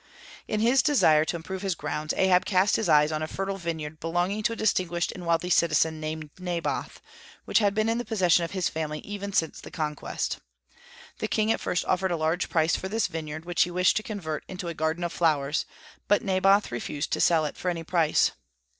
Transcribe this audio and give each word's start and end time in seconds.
In 0.47 0.61
his 0.61 0.81
desire 0.81 1.25
to 1.25 1.35
improve 1.35 1.61
his 1.61 1.75
grounds 1.75 2.11
Ahab 2.17 2.43
cast 2.43 2.75
his 2.75 2.89
eyes 2.89 3.11
on 3.11 3.21
a 3.21 3.27
fertile 3.27 3.57
vineyard 3.57 3.99
belonging 3.99 4.41
to 4.41 4.53
a 4.53 4.55
distinguished 4.55 5.11
and 5.11 5.27
wealthy 5.27 5.51
citizen 5.51 5.99
named 5.99 6.31
Naboth, 6.39 6.99
which 7.45 7.59
had 7.59 7.75
been 7.75 7.87
in 7.87 7.99
the 7.99 8.03
possession 8.03 8.43
of 8.43 8.49
his 8.49 8.67
family 8.67 8.97
even 9.01 9.31
since 9.31 9.61
the 9.61 9.69
conquest. 9.69 10.39
The 11.19 11.27
king 11.27 11.51
at 11.51 11.61
first 11.61 11.85
offered 11.85 12.09
a 12.11 12.17
large 12.17 12.49
price 12.49 12.75
for 12.75 12.89
this 12.89 13.05
vineyard, 13.05 13.45
which 13.45 13.61
he 13.61 13.69
wished 13.69 13.95
to 13.97 14.01
convert 14.01 14.43
into 14.47 14.69
a 14.69 14.73
garden 14.73 15.03
of 15.03 15.13
flowers, 15.13 15.67
but 16.07 16.23
Naboth 16.23 16.71
refused 16.71 17.11
to 17.11 17.21
sell 17.21 17.45
it 17.45 17.55
for 17.55 17.69
any 17.69 17.83
price. 17.83 18.31